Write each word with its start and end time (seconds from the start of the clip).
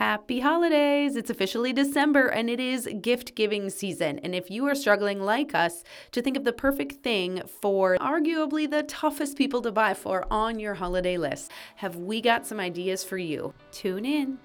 Happy 0.00 0.40
holidays! 0.40 1.14
It's 1.14 1.28
officially 1.28 1.74
December 1.74 2.28
and 2.28 2.48
it 2.48 2.58
is 2.58 2.88
gift 3.02 3.34
giving 3.34 3.68
season. 3.68 4.18
And 4.20 4.34
if 4.34 4.50
you 4.50 4.66
are 4.66 4.74
struggling 4.74 5.20
like 5.20 5.54
us 5.54 5.84
to 6.12 6.22
think 6.22 6.38
of 6.38 6.44
the 6.44 6.54
perfect 6.54 7.02
thing 7.02 7.42
for 7.60 7.98
arguably 7.98 8.68
the 8.68 8.82
toughest 8.84 9.36
people 9.36 9.60
to 9.60 9.70
buy 9.70 9.92
for 9.92 10.26
on 10.30 10.58
your 10.58 10.72
holiday 10.72 11.18
list, 11.18 11.50
have 11.76 11.96
we 11.96 12.22
got 12.22 12.46
some 12.46 12.58
ideas 12.58 13.04
for 13.04 13.18
you? 13.18 13.52
Tune 13.72 14.06
in. 14.06 14.38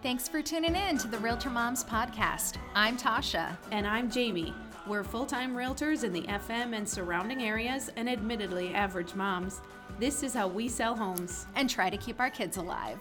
Thanks 0.00 0.28
for 0.28 0.40
tuning 0.40 0.76
in 0.76 0.96
to 0.98 1.08
the 1.08 1.18
Realtor 1.18 1.50
Moms 1.50 1.82
podcast. 1.82 2.58
I'm 2.76 2.96
Tasha. 2.96 3.56
And 3.72 3.84
I'm 3.84 4.12
Jamie. 4.12 4.54
We're 4.86 5.02
full 5.02 5.26
time 5.26 5.56
realtors 5.56 6.04
in 6.04 6.12
the 6.12 6.22
FM 6.22 6.76
and 6.76 6.88
surrounding 6.88 7.42
areas, 7.42 7.90
and 7.96 8.08
admittedly 8.08 8.72
average 8.74 9.16
moms. 9.16 9.60
This 9.98 10.22
is 10.22 10.34
how 10.34 10.46
we 10.46 10.68
sell 10.68 10.94
homes. 10.94 11.48
And 11.56 11.68
try 11.68 11.90
to 11.90 11.96
keep 11.96 12.20
our 12.20 12.30
kids 12.30 12.58
alive. 12.58 13.00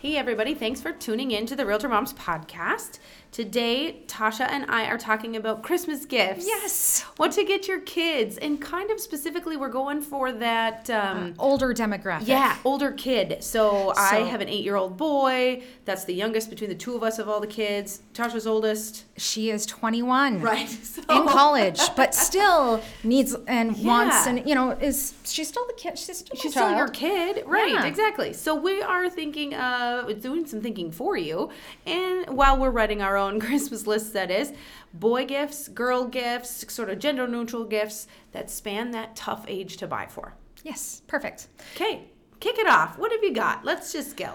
Hey, 0.00 0.16
everybody, 0.16 0.54
thanks 0.54 0.80
for 0.80 0.92
tuning 0.92 1.32
in 1.32 1.44
to 1.46 1.56
the 1.56 1.66
Realtor 1.66 1.88
Moms 1.88 2.12
podcast. 2.12 3.00
Today, 3.32 4.04
Tasha 4.06 4.48
and 4.48 4.64
I 4.70 4.84
are 4.84 4.96
talking 4.96 5.34
about 5.34 5.64
Christmas 5.64 6.06
gifts. 6.06 6.46
Yes. 6.46 7.02
What 7.16 7.32
to 7.32 7.42
get 7.42 7.66
your 7.66 7.80
kids. 7.80 8.38
And 8.38 8.60
kind 8.60 8.92
of 8.92 9.00
specifically, 9.00 9.56
we're 9.56 9.70
going 9.70 10.00
for 10.00 10.30
that. 10.30 10.88
Um, 10.88 11.34
uh, 11.36 11.42
older 11.42 11.74
demographic. 11.74 12.28
Yeah, 12.28 12.56
older 12.64 12.92
kid. 12.92 13.42
So, 13.42 13.92
so 13.92 14.00
I 14.00 14.20
have 14.20 14.40
an 14.40 14.48
eight 14.48 14.62
year 14.62 14.76
old 14.76 14.96
boy. 14.96 15.64
That's 15.84 16.04
the 16.04 16.14
youngest 16.14 16.48
between 16.48 16.70
the 16.70 16.76
two 16.76 16.94
of 16.94 17.02
us 17.02 17.18
of 17.18 17.28
all 17.28 17.40
the 17.40 17.48
kids. 17.48 18.02
Tasha's 18.14 18.46
oldest. 18.46 19.04
She 19.18 19.50
is 19.50 19.66
21. 19.66 20.40
Right. 20.40 20.68
So. 20.88 21.22
In 21.22 21.28
college, 21.28 21.80
but 21.96 22.14
still 22.28 22.82
needs 23.04 23.34
and 23.46 23.76
yeah. 23.76 23.86
wants, 23.86 24.26
and, 24.26 24.46
you 24.48 24.54
know, 24.54 24.72
is 24.72 25.14
she's 25.24 25.48
still 25.48 25.66
the 25.66 25.74
kid. 25.74 25.98
She's 25.98 26.18
still, 26.18 26.36
she's 26.36 26.52
still 26.52 26.76
your 26.76 26.88
kid. 26.88 27.44
Right, 27.46 27.72
yeah. 27.72 27.86
exactly. 27.86 28.32
So, 28.32 28.54
we 28.54 28.82
are 28.82 29.08
thinking 29.08 29.54
of 29.54 30.20
doing 30.20 30.46
some 30.46 30.60
thinking 30.60 30.90
for 30.90 31.16
you. 31.16 31.50
And 31.86 32.36
while 32.36 32.58
we're 32.58 32.70
writing 32.70 33.00
our 33.00 33.16
own 33.16 33.38
Christmas 33.48 33.86
list 33.86 34.12
that 34.14 34.30
is 34.30 34.52
boy 34.92 35.26
gifts, 35.26 35.68
girl 35.68 36.06
gifts, 36.06 36.64
sort 36.72 36.90
of 36.90 36.98
gender 36.98 37.28
neutral 37.28 37.64
gifts 37.64 38.06
that 38.32 38.50
span 38.50 38.90
that 38.92 39.14
tough 39.16 39.44
age 39.48 39.76
to 39.78 39.86
buy 39.86 40.06
for. 40.06 40.34
Yes, 40.64 41.02
perfect. 41.06 41.48
Okay, 41.74 42.04
kick 42.40 42.58
it 42.58 42.66
off. 42.66 42.98
What 42.98 43.12
have 43.12 43.22
you 43.22 43.32
got? 43.32 43.64
Let's 43.64 43.92
just 43.92 44.16
go. 44.16 44.32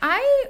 I 0.00 0.46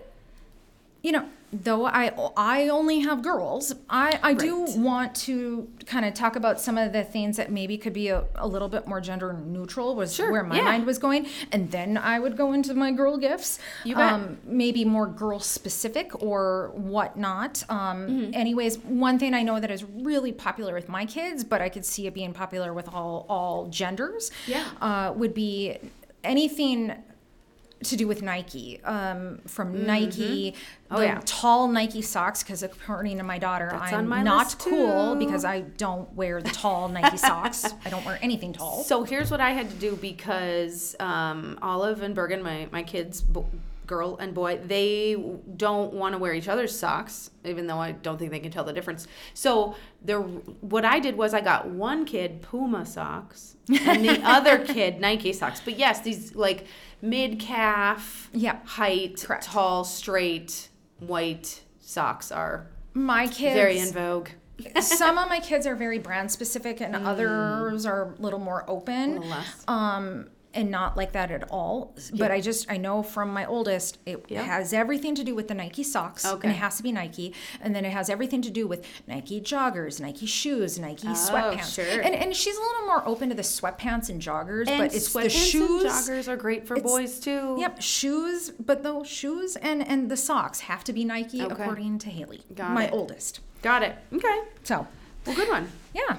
you 1.05 1.13
know, 1.13 1.29
though 1.53 1.85
I 1.85 2.13
I 2.35 2.69
only 2.69 3.01
have 3.01 3.23
girls, 3.23 3.75
I 3.91 4.19
I 4.23 4.31
right. 4.31 4.39
do 4.39 4.65
want 4.79 5.15
to 5.17 5.69
kind 5.85 6.07
of 6.07 6.15
talk 6.15 6.35
about 6.35 6.59
some 6.59 6.79
of 6.79 6.95
the 6.95 7.05
things 7.05 7.37
that 7.37 7.53
maybe 7.53 7.77
could 7.77 7.93
be 7.93 8.09
a, 8.09 8.25
a 8.37 8.49
little 8.49 8.71
bit 8.71 8.89
more 8.89 9.03
gender 9.03 9.35
neutral 9.35 9.95
was 9.95 10.15
sure. 10.15 10.33
where 10.33 10.43
my 10.43 10.57
yeah. 10.57 10.65
mind 10.65 10.87
was 10.87 10.99
going, 10.99 11.27
and 11.53 11.71
then 11.71 11.99
I 11.99 12.19
would 12.19 12.39
go 12.39 12.55
into 12.55 12.73
my 12.73 12.91
girl 12.91 13.19
gifts. 13.19 13.59
You 13.85 13.97
bet. 13.97 14.13
Um, 14.15 14.39
maybe 14.45 14.87
more 14.87 15.07
girl 15.07 15.41
specific 15.41 16.23
or 16.23 16.73
whatnot. 16.75 17.63
Um, 17.69 18.09
mm-hmm. 18.09 18.31
Anyways, 18.35 18.79
one 18.79 19.19
thing 19.19 19.35
I 19.35 19.43
know 19.43 19.61
that 19.61 19.71
is 19.71 19.85
really 19.85 20.33
popular 20.33 20.73
with 20.73 20.89
my 20.89 21.05
kids, 21.05 21.45
but 21.45 21.61
I 21.61 21.69
could 21.69 21.85
see 21.85 22.07
it 22.07 22.15
being 22.15 22.33
popular 22.33 22.73
with 22.73 22.89
all 22.89 23.27
all 23.29 23.69
genders. 23.69 24.31
Yeah, 24.47 24.65
uh, 24.81 25.13
would 25.15 25.35
be 25.35 25.77
anything 26.25 26.95
to 27.85 27.97
do 27.97 28.07
with 28.07 28.23
Nike. 28.23 28.83
Um, 28.85 29.41
from 29.47 29.75
mm-hmm. 29.75 29.87
Nike, 29.87 30.55
oh, 30.91 30.99
the 30.99 31.07
yeah. 31.07 31.21
tall 31.25 31.69
Nike 31.69 32.03
socks, 32.03 32.43
because 32.43 32.63
according 32.63 33.19
to 33.19 33.25
my 33.25 33.39
daughter, 33.39 33.69
That's 33.71 33.93
I'm 33.93 34.09
not 34.09 34.57
cool 34.59 35.17
because 35.17 35.45
I 35.45 35.61
don't 35.61 36.13
wear 36.15 36.43
the 36.43 36.51
tall 36.51 36.89
Nike 36.91 37.17
socks. 37.17 37.73
I 37.85 37.91
don't 37.91 38.05
wear 38.05 38.19
anything 38.23 38.53
tall. 38.53 38.83
So 38.85 39.05
here's 39.05 39.31
what 39.31 39.41
I 39.41 39.51
had 39.51 39.71
to 39.71 39.77
do 39.77 39.97
because 39.97 40.97
um, 41.01 41.59
Olive 41.63 42.03
and 42.03 42.15
Bergen, 42.15 42.43
my, 42.43 42.69
my 42.73 42.83
kids, 42.83 43.23
girl 43.87 44.17
and 44.17 44.35
boy, 44.35 44.61
they 44.65 45.17
don't 45.57 45.93
want 45.93 46.15
to 46.15 46.19
wear 46.19 46.33
each 46.35 46.49
other's 46.49 46.77
socks, 46.77 47.31
even 47.45 47.67
though 47.67 47.79
I 47.79 47.93
don't 47.93 48.19
think 48.19 48.31
they 48.31 48.41
can 48.41 48.51
tell 48.51 48.65
the 48.65 48.73
difference. 48.73 49.07
So 49.35 49.77
there, 50.03 50.21
what 50.21 50.85
I 50.85 51.01
did 51.01 51.17
was 51.17 51.35
I 51.35 51.41
got 51.41 51.67
one 51.67 52.05
kid 52.05 52.43
Puma 52.43 52.87
socks 52.87 53.57
and 53.69 54.05
the 54.05 54.21
other 54.25 54.65
kid 54.65 55.01
Nike 55.01 55.33
socks. 55.33 55.61
But 55.65 55.79
yes, 55.79 56.01
these 56.01 56.35
like 56.35 56.67
mid 57.03 57.39
calf, 57.39 58.31
yeah, 58.33 58.59
height, 58.65 59.23
Correct. 59.23 59.45
tall, 59.45 59.85
straight, 59.85 60.69
white 60.99 61.63
socks 61.81 62.33
are 62.33 62.67
my 62.95 63.27
kids 63.27 63.55
very 63.55 63.79
in 63.79 63.93
vogue. 63.93 64.29
some 64.81 65.19
of 65.19 65.29
my 65.29 65.41
kids 65.41 65.67
are 65.67 65.75
very 65.75 65.99
brand 65.99 66.31
specific 66.31 66.81
and 66.81 66.95
mm. 66.95 67.05
others 67.05 67.87
are 67.87 68.13
a 68.13 68.23
little 68.23 68.39
more 68.39 68.65
open. 68.69 69.21
Little. 69.21 69.37
Um, 69.67 70.29
and 70.55 70.71
not 70.71 70.97
like 70.97 71.13
that 71.13 71.31
at 71.31 71.51
all. 71.51 71.95
But 72.15 72.31
I 72.31 72.41
just 72.41 72.71
I 72.71 72.77
know 72.77 73.03
from 73.03 73.33
my 73.33 73.45
oldest, 73.45 73.99
it 74.07 74.31
has 74.31 74.73
everything 74.73 75.15
to 75.17 75.25
do 75.25 75.35
with 75.35 75.49
the 75.49 75.55
Nike 75.55 75.83
socks, 75.83 76.25
okay. 76.25 76.49
and 76.49 76.57
it 76.57 76.59
has 76.59 76.77
to 76.77 76.83
be 76.83 76.93
Nike, 76.93 77.35
and 77.61 77.75
then 77.75 77.85
it 77.85 77.93
has 77.93 78.09
everything 78.09 78.43
to 78.43 78.51
do 78.51 78.67
with 78.67 78.87
Nike 79.07 79.41
joggers, 79.41 80.01
Nike 80.01 80.27
shoes, 80.27 80.79
Nike 80.79 81.09
oh, 81.09 81.13
sweatpants. 81.13 81.75
Sure. 81.75 82.01
And 82.01 82.15
and 82.15 82.35
she's 82.35 82.57
a 82.57 82.61
little 82.61 82.87
more 82.87 83.07
open 83.07 83.29
to 83.29 83.35
the 83.35 83.43
sweatpants 83.43 84.09
and 84.09 84.21
joggers, 84.21 84.69
and 84.69 84.79
but 84.79 84.95
it's 84.95 85.13
the 85.13 85.29
shoes. 85.29 85.85
joggers 85.85 86.29
are 86.29 86.37
great 86.37 86.67
for 86.67 86.81
boys 86.81 87.21
too. 87.21 87.57
Yep, 87.59 87.83
shoes, 87.83 88.51
but 88.51 88.83
those 88.83 89.09
shoes 89.09 89.57
and 89.57 89.87
and 89.87 90.11
the 90.11 90.17
socks 90.17 90.61
have 90.61 90.85
to 90.85 90.93
be 90.93 91.05
Nike 91.05 91.43
okay. 91.43 91.53
according 91.53 91.99
to 92.01 92.11
Haley, 92.11 92.43
Got 92.55 92.71
my 92.73 92.85
it. 92.85 92.93
oldest. 92.93 93.41
Got 93.63 93.83
it. 93.83 93.97
Okay. 94.13 94.41
So, 94.63 94.87
well, 95.25 95.35
good 95.35 95.49
one. 95.49 95.71
Yeah. 95.95 96.19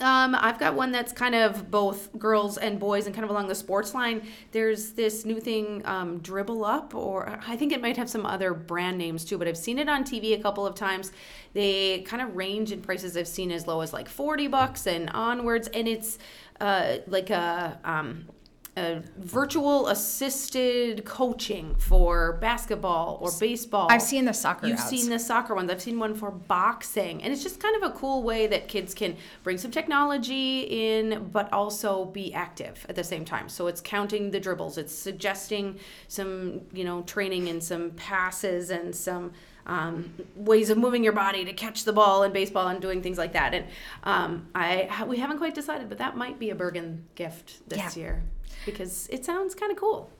Um, 0.00 0.34
I've 0.34 0.58
got 0.58 0.74
one 0.74 0.92
that's 0.92 1.12
kind 1.12 1.34
of 1.34 1.70
both 1.70 2.16
girls 2.18 2.56
and 2.56 2.78
boys 2.80 3.06
and 3.06 3.14
kind 3.14 3.24
of 3.24 3.30
along 3.30 3.48
the 3.48 3.54
sports 3.54 3.94
line. 3.94 4.22
There's 4.50 4.92
this 4.92 5.24
new 5.24 5.40
thing, 5.40 5.82
um, 5.84 6.18
Dribble 6.18 6.64
Up, 6.64 6.94
or 6.94 7.38
I 7.46 7.56
think 7.56 7.72
it 7.72 7.82
might 7.82 7.96
have 7.98 8.08
some 8.08 8.24
other 8.24 8.54
brand 8.54 8.96
names 8.96 9.24
too, 9.24 9.36
but 9.36 9.46
I've 9.46 9.58
seen 9.58 9.78
it 9.78 9.88
on 9.88 10.04
TV 10.04 10.32
a 10.32 10.42
couple 10.42 10.66
of 10.66 10.74
times. 10.74 11.12
They 11.52 12.00
kind 12.02 12.22
of 12.22 12.34
range 12.34 12.72
in 12.72 12.80
prices 12.80 13.16
I've 13.16 13.28
seen 13.28 13.50
as 13.50 13.66
low 13.66 13.82
as 13.82 13.92
like 13.92 14.08
40 14.08 14.48
bucks 14.48 14.86
and 14.86 15.10
onwards, 15.10 15.68
and 15.68 15.86
it's 15.86 16.18
uh, 16.60 16.98
like 17.06 17.30
a. 17.30 17.78
Um, 17.84 18.26
a 18.76 19.02
virtual 19.18 19.88
assisted 19.88 21.04
coaching 21.04 21.74
for 21.76 22.34
basketball 22.34 23.18
or 23.20 23.30
baseball. 23.38 23.88
I've 23.90 24.02
seen 24.02 24.24
the 24.24 24.32
soccer. 24.32 24.66
You've 24.68 24.80
seen 24.80 25.10
the 25.10 25.18
soccer 25.18 25.54
ones. 25.54 25.70
I've 25.70 25.82
seen 25.82 25.98
one 25.98 26.14
for 26.14 26.30
boxing, 26.30 27.22
and 27.22 27.32
it's 27.32 27.42
just 27.42 27.60
kind 27.60 27.76
of 27.82 27.90
a 27.90 27.94
cool 27.94 28.22
way 28.22 28.46
that 28.46 28.68
kids 28.68 28.94
can 28.94 29.16
bring 29.42 29.58
some 29.58 29.70
technology 29.70 30.60
in, 30.60 31.28
but 31.32 31.52
also 31.52 32.04
be 32.06 32.32
active 32.32 32.86
at 32.88 32.94
the 32.94 33.04
same 33.04 33.24
time. 33.24 33.48
So 33.48 33.66
it's 33.66 33.80
counting 33.80 34.30
the 34.30 34.40
dribbles. 34.40 34.78
It's 34.78 34.94
suggesting 34.94 35.78
some, 36.08 36.62
you 36.72 36.84
know, 36.84 37.02
training 37.02 37.48
and 37.48 37.62
some 37.62 37.90
passes 37.92 38.70
and 38.70 38.94
some. 38.94 39.32
Um, 39.70 40.12
ways 40.34 40.68
of 40.68 40.78
moving 40.78 41.04
your 41.04 41.12
body 41.12 41.44
to 41.44 41.52
catch 41.52 41.84
the 41.84 41.92
ball 41.92 42.24
in 42.24 42.32
baseball 42.32 42.66
and 42.66 42.82
doing 42.82 43.02
things 43.02 43.18
like 43.18 43.34
that. 43.34 43.54
And 43.54 43.66
um, 44.02 44.48
I 44.52 45.04
we 45.06 45.18
haven't 45.18 45.38
quite 45.38 45.54
decided, 45.54 45.88
but 45.88 45.98
that 45.98 46.16
might 46.16 46.40
be 46.40 46.50
a 46.50 46.56
Bergen 46.56 47.06
gift 47.14 47.68
this 47.68 47.78
yeah. 47.78 48.02
year 48.02 48.22
because 48.66 49.06
it 49.12 49.24
sounds 49.24 49.54
kind 49.54 49.70
of 49.70 49.78
cool. 49.78 50.10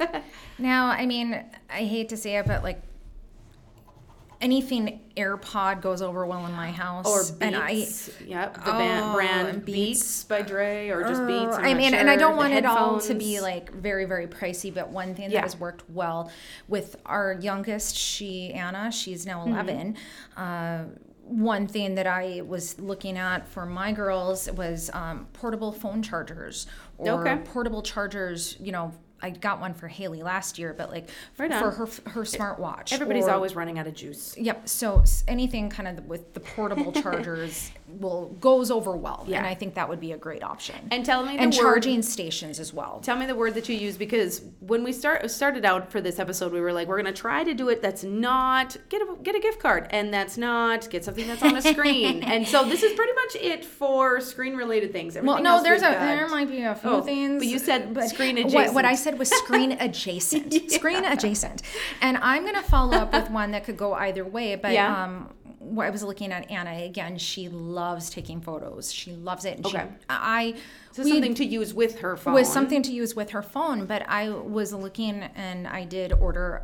now, 0.58 0.88
I 0.88 1.06
mean, 1.06 1.42
I 1.70 1.84
hate 1.84 2.10
to 2.10 2.16
say 2.16 2.36
it, 2.36 2.46
but 2.46 2.62
like 2.62 2.82
anything 4.40 5.00
AirPod 5.16 5.82
goes 5.82 6.00
over 6.02 6.24
well 6.26 6.46
in 6.46 6.52
my 6.52 6.70
house. 6.70 7.06
Or 7.06 7.20
Beats. 7.20 7.40
And 7.40 7.56
I, 7.56 7.70
yep, 8.26 8.54
the 8.64 8.74
oh, 8.74 9.12
brand 9.12 9.64
Beats. 9.64 10.00
Beats. 10.00 10.24
by 10.24 10.42
Dre 10.42 10.88
or 10.88 11.02
just 11.02 11.26
Beats. 11.26 11.56
i 11.56 11.74
mean, 11.74 11.90
sure. 11.90 11.98
and 11.98 12.08
I 12.08 12.16
don't 12.16 12.36
want 12.36 12.54
it 12.54 12.64
all 12.64 13.00
to 13.00 13.14
be 13.14 13.40
like 13.40 13.70
very, 13.72 14.04
very 14.04 14.26
pricey, 14.26 14.72
but 14.72 14.88
one 14.88 15.14
thing 15.14 15.30
that 15.30 15.42
has 15.42 15.58
worked 15.58 15.88
well 15.90 16.30
with 16.68 16.96
our 17.04 17.38
youngest, 17.40 17.96
she, 17.96 18.52
Anna, 18.52 18.90
she's 18.90 19.26
now 19.26 19.42
11. 19.42 19.94
Mm-hmm. 19.94 20.42
Uh, 20.42 20.84
one 21.22 21.68
thing 21.68 21.94
that 21.94 22.08
I 22.08 22.42
was 22.44 22.80
looking 22.80 23.16
at 23.16 23.46
for 23.46 23.64
my 23.64 23.92
girls 23.92 24.50
was 24.50 24.90
um, 24.92 25.28
portable 25.32 25.70
phone 25.70 26.02
chargers 26.02 26.66
or 26.98 27.26
okay. 27.26 27.40
portable 27.44 27.82
chargers, 27.82 28.56
you 28.58 28.72
know, 28.72 28.92
I 29.22 29.30
got 29.30 29.60
one 29.60 29.74
for 29.74 29.88
Haley 29.88 30.22
last 30.22 30.58
year, 30.58 30.74
but 30.76 30.90
like 30.90 31.08
right 31.38 31.52
for 31.52 31.70
her 31.70 31.86
her 32.10 32.22
smartwatch. 32.22 32.92
Everybody's 32.92 33.26
or, 33.26 33.32
always 33.32 33.54
running 33.54 33.78
out 33.78 33.86
of 33.86 33.94
juice. 33.94 34.36
Yep. 34.36 34.68
So 34.68 35.04
anything 35.28 35.70
kind 35.70 35.88
of 35.88 36.06
with 36.06 36.34
the 36.34 36.40
portable 36.40 36.92
chargers 37.02 37.70
will 37.98 38.28
goes 38.40 38.70
over 38.70 38.96
well, 38.96 39.24
yeah. 39.26 39.38
and 39.38 39.46
I 39.46 39.54
think 39.54 39.74
that 39.74 39.88
would 39.88 40.00
be 40.00 40.12
a 40.12 40.18
great 40.18 40.42
option. 40.42 40.76
And 40.90 41.04
tell 41.04 41.24
me 41.24 41.36
and 41.36 41.52
word, 41.52 41.60
charging 41.60 42.02
stations 42.02 42.60
as 42.60 42.72
well. 42.72 43.00
Tell 43.02 43.16
me 43.16 43.26
the 43.26 43.34
word 43.34 43.54
that 43.54 43.68
you 43.68 43.76
use 43.76 43.96
because 43.96 44.42
when 44.60 44.84
we 44.84 44.92
start 44.92 45.30
started 45.30 45.64
out 45.64 45.90
for 45.90 46.00
this 46.00 46.18
episode, 46.18 46.52
we 46.52 46.60
were 46.60 46.72
like, 46.72 46.88
we're 46.88 46.96
gonna 46.96 47.12
try 47.12 47.44
to 47.44 47.54
do 47.54 47.68
it. 47.68 47.82
That's 47.82 48.04
not 48.04 48.76
get 48.88 49.02
a 49.02 49.16
get 49.22 49.34
a 49.34 49.40
gift 49.40 49.60
card, 49.60 49.88
and 49.90 50.12
that's 50.12 50.36
not 50.36 50.88
get 50.90 51.04
something 51.04 51.26
that's 51.26 51.42
on 51.42 51.56
a 51.56 51.62
screen. 51.62 52.22
and 52.24 52.46
so 52.46 52.64
this 52.64 52.82
is 52.82 52.92
pretty 52.94 53.12
much 53.12 53.36
it 53.36 53.64
for 53.64 54.20
screen 54.20 54.56
related 54.56 54.92
things. 54.92 55.16
Everything 55.16 55.42
well, 55.42 55.42
no, 55.42 55.62
there's 55.62 55.82
a 55.82 55.92
got, 55.92 56.00
there 56.00 56.28
might 56.28 56.48
be 56.48 56.62
a 56.62 56.74
few 56.74 56.90
oh, 56.90 57.02
things. 57.02 57.40
But 57.40 57.48
you 57.48 57.58
said 57.58 57.94
but 57.94 58.08
screen 58.08 58.38
adjacent. 58.38 58.54
What, 58.54 58.74
what 58.74 58.84
I 58.84 58.94
said 58.94 59.18
was 59.18 59.30
screen 59.30 59.72
adjacent. 59.80 60.52
yeah. 60.52 60.68
Screen 60.68 61.04
adjacent, 61.04 61.62
and 62.00 62.18
I'm 62.18 62.44
gonna 62.44 62.62
follow 62.62 62.96
up 62.96 63.12
with 63.12 63.30
one 63.30 63.52
that 63.52 63.64
could 63.64 63.76
go 63.76 63.94
either 63.94 64.24
way, 64.24 64.54
but 64.56 64.72
yeah. 64.72 65.04
um 65.04 65.30
I 65.60 65.90
was 65.90 66.02
looking 66.02 66.32
at 66.32 66.50
Anna 66.50 66.84
again. 66.84 67.18
She 67.18 67.48
loves 67.48 68.08
taking 68.08 68.40
photos. 68.40 68.92
She 68.92 69.12
loves 69.12 69.44
it. 69.44 69.56
And 69.56 69.66
okay. 69.66 69.88
She, 69.88 70.06
I 70.08 70.54
so 70.92 71.02
something 71.04 71.34
to 71.34 71.44
use 71.44 71.74
with 71.74 72.00
her 72.00 72.16
phone. 72.16 72.34
Was 72.34 72.50
something 72.50 72.82
to 72.82 72.92
use 72.92 73.14
with 73.14 73.30
her 73.30 73.42
phone, 73.42 73.86
but 73.86 74.08
I 74.08 74.30
was 74.30 74.72
looking 74.72 75.22
and 75.22 75.68
I 75.68 75.84
did 75.84 76.12
order 76.14 76.62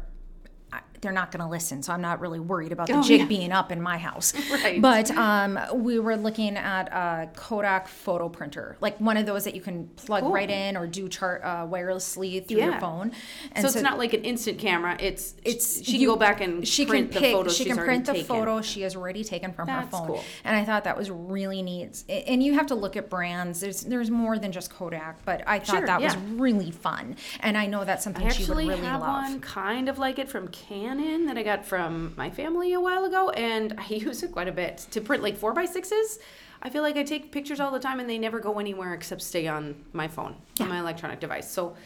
they're 1.00 1.12
not 1.12 1.31
going 1.31 1.40
to 1.40 1.48
listen. 1.48 1.82
So 1.82 1.93
I'm 1.93 2.00
not 2.00 2.20
really 2.20 2.40
worried 2.40 2.72
about 2.72 2.87
the 2.87 2.98
oh, 2.98 3.02
jig 3.02 3.20
yeah. 3.20 3.26
being 3.26 3.52
up 3.52 3.72
in 3.72 3.81
my 3.81 3.98
house. 3.98 4.32
Right. 4.56 4.81
But 4.81 5.10
um, 5.10 5.58
we 5.75 5.98
were 5.98 6.16
looking 6.16 6.56
at 6.56 6.88
a 6.88 7.28
Kodak 7.37 7.88
photo 7.88 8.28
printer, 8.28 8.76
like 8.81 8.98
one 9.00 9.16
of 9.16 9.26
those 9.26 9.44
that 9.44 9.54
you 9.54 9.60
can 9.60 9.88
plug 9.88 10.22
cool. 10.22 10.32
right 10.32 10.48
in 10.48 10.76
or 10.76 10.87
do 10.87 11.08
chart 11.08 11.43
uh, 11.44 11.66
wirelessly 11.66 12.46
through 12.46 12.58
yeah. 12.58 12.70
your 12.70 12.81
phone. 12.81 13.12
And 13.52 13.62
so 13.62 13.69
it's 13.69 13.82
not 13.82 13.98
like 13.98 14.14
an 14.14 14.25
instant 14.25 14.58
camera. 14.58 14.96
It's 15.00 15.34
it's 15.44 15.84
she 15.84 15.93
you, 15.93 15.98
can 15.98 16.06
go 16.06 16.16
back 16.16 16.40
and 16.40 16.66
she 16.66 16.87
print 16.87 17.12
can 17.12 17.20
pick, 17.20 17.44
the 17.44 17.50
she 17.50 17.64
can 17.64 17.76
print 17.76 18.06
the 18.06 18.12
taken. 18.12 18.26
photo 18.26 18.62
she 18.62 18.82
has 18.82 18.96
already 18.96 19.25
taken 19.25 19.52
from 19.52 19.66
That's 19.66 19.87
her 19.87 19.90
phone. 19.90 20.06
Cool. 20.06 20.25
And 20.44 20.56
I 20.56 20.64
thought 20.64 20.84
that 20.84 20.96
was 20.96 21.10
really 21.10 21.60
neat. 21.60 22.04
And 22.08 22.42
you 22.42 22.54
have 22.54 22.66
to 22.66 22.75
look 22.75 22.96
at 22.96 23.10
brands. 23.10 23.60
There's 23.60 23.82
there's 23.82 24.10
more 24.10 24.38
than 24.38 24.52
just 24.52 24.70
Kodak, 24.70 25.25
but 25.25 25.42
I 25.46 25.58
thought 25.58 25.78
sure, 25.78 25.87
that 25.87 26.00
yeah. 26.00 26.06
was 26.06 26.16
really 26.16 26.70
fun. 26.70 27.16
And 27.40 27.58
I 27.58 27.66
know 27.66 27.84
that's 27.84 28.04
something 28.04 28.28
she 28.31 28.44
would 28.44 28.56
really 28.56 28.76
have 28.78 29.00
love. 29.00 29.25
one 29.25 29.40
kind 29.40 29.88
of 29.88 29.99
like 29.99 30.19
it 30.19 30.28
from 30.28 30.49
Canon 30.49 30.85
that 30.86 31.36
I 31.36 31.42
got 31.42 31.64
from 31.64 32.14
my 32.16 32.30
family 32.30 32.72
a 32.72 32.80
while 32.80 33.04
ago, 33.04 33.30
and 33.30 33.74
I 33.78 33.86
use 33.94 34.22
it 34.22 34.32
quite 34.32 34.48
a 34.48 34.52
bit 34.52 34.86
to 34.92 35.00
print 35.00 35.22
like 35.22 35.36
four 35.36 35.52
by 35.52 35.66
sixes. 35.66 36.18
I 36.62 36.70
feel 36.70 36.82
like 36.82 36.96
I 36.96 37.02
take 37.02 37.32
pictures 37.32 37.60
all 37.60 37.70
the 37.70 37.78
time 37.78 38.00
and 38.00 38.08
they 38.08 38.18
never 38.18 38.40
go 38.40 38.58
anywhere 38.58 38.94
except 38.94 39.20
stay 39.22 39.46
on 39.46 39.84
my 39.92 40.08
phone, 40.08 40.36
yeah. 40.56 40.64
on 40.64 40.70
my 40.70 40.78
electronic 40.78 41.20
device. 41.20 41.50
So 41.50 41.76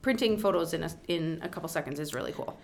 printing 0.00 0.38
photos 0.38 0.72
in 0.72 0.82
a, 0.82 0.90
in 1.08 1.40
a 1.42 1.48
couple 1.48 1.68
seconds 1.68 2.00
is 2.00 2.14
really 2.14 2.32
cool. 2.32 2.58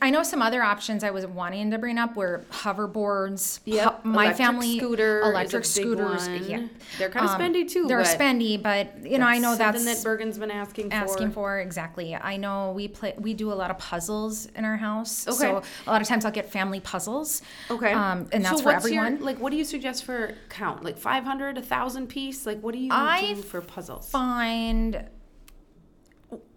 I 0.00 0.08
know 0.08 0.22
some 0.22 0.40
other 0.40 0.62
options 0.62 1.04
I 1.04 1.10
was 1.10 1.26
wanting 1.26 1.70
to 1.72 1.78
bring 1.78 1.98
up 1.98 2.16
were 2.16 2.42
hoverboards. 2.50 3.60
Yeah, 3.66 3.96
my 4.02 4.24
electric 4.24 4.36
family 4.38 4.78
scooter, 4.78 5.20
electric 5.20 5.66
scooters. 5.66 6.26
Yeah, 6.28 6.62
they're 6.98 7.10
kind 7.10 7.26
of 7.26 7.32
um, 7.32 7.40
spendy 7.40 7.68
too. 7.68 7.86
They're 7.86 8.00
spendy, 8.00 8.60
but 8.62 9.04
you 9.04 9.18
know 9.18 9.26
I 9.26 9.38
know 9.38 9.56
that's 9.56 9.84
something 9.84 9.94
that 9.94 10.02
Bergen's 10.02 10.38
been 10.38 10.50
asking 10.50 10.88
for. 10.88 10.96
Asking 10.96 11.32
for 11.32 11.58
exactly. 11.60 12.14
I 12.14 12.38
know 12.38 12.72
we 12.72 12.88
play. 12.88 13.12
We 13.18 13.34
do 13.34 13.52
a 13.52 13.54
lot 13.54 13.70
of 13.70 13.78
puzzles 13.78 14.46
in 14.56 14.64
our 14.64 14.76
house. 14.76 15.28
Okay. 15.28 15.36
So 15.36 15.62
a 15.86 15.90
lot 15.90 16.00
of 16.00 16.08
times 16.08 16.24
I'll 16.24 16.32
get 16.32 16.50
family 16.50 16.80
puzzles. 16.80 17.42
Okay. 17.70 17.92
Um, 17.92 18.28
and 18.32 18.42
that's 18.42 18.58
so 18.58 18.62
for 18.62 18.72
everyone. 18.72 19.16
Your, 19.16 19.24
like, 19.24 19.38
what 19.38 19.50
do 19.50 19.58
you 19.58 19.64
suggest 19.64 20.04
for 20.04 20.34
count? 20.48 20.82
Like 20.82 20.96
five 20.96 21.24
hundred, 21.24 21.58
a 21.58 21.62
thousand 21.62 22.06
piece? 22.06 22.46
Like, 22.46 22.60
what 22.62 22.72
do 22.72 22.80
you 22.80 22.88
I 22.90 23.34
do 23.34 23.42
for 23.42 23.60
puzzles? 23.60 24.08
Find 24.08 25.04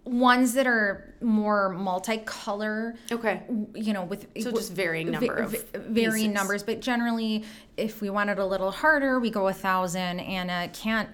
ones 0.08 0.54
that 0.54 0.68
are 0.68 1.14
more 1.22 1.76
multicolor. 1.78 2.96
Okay. 3.12 3.44
You 3.76 3.94
know, 3.94 4.04
with 4.04 4.28
so 4.42 4.52
just 4.52 4.74
varying 4.74 5.12
number 5.12 5.36
of 5.36 5.52
varying 5.74 6.32
pieces. 6.32 6.34
numbers, 6.34 6.64
but 6.64 6.80
generally, 6.80 7.44
if 7.76 8.02
we 8.02 8.10
want 8.10 8.30
it 8.30 8.40
a 8.40 8.46
little 8.46 8.72
harder, 8.72 9.20
we 9.20 9.30
go 9.30 9.48
a 9.48 9.54
thousand. 9.54 10.20
Anna 10.20 10.66
uh, 10.66 10.68
can't. 10.74 11.10